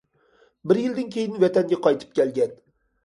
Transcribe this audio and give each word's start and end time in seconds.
بىر 0.71 0.79
يىلدىن 0.83 1.11
كېيىن 1.17 1.37
ۋەتەنگە 1.43 1.81
قايتىپ 1.89 2.17
كەلگەن. 2.21 2.57